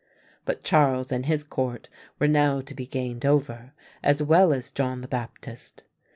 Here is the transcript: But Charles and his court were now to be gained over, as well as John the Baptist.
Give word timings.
But 0.45 0.63
Charles 0.63 1.11
and 1.11 1.27
his 1.27 1.43
court 1.43 1.87
were 2.17 2.27
now 2.27 2.59
to 2.59 2.73
be 2.73 2.87
gained 2.87 3.23
over, 3.23 3.71
as 4.01 4.23
well 4.23 4.51
as 4.51 4.71
John 4.71 5.01
the 5.01 5.07
Baptist. 5.07 5.83